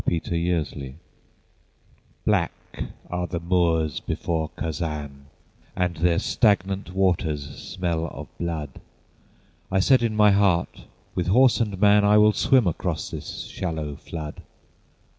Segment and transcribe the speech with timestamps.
[0.03, 0.99] THE SIEGE OF KAZAN
[2.25, 2.53] Black
[3.11, 5.27] are the moors before Kazan,
[5.75, 8.81] And their stagnant waters smell of blood:
[9.71, 13.95] I said in my heart, with horse and man, I will swim across this shallow
[13.95, 14.41] flood.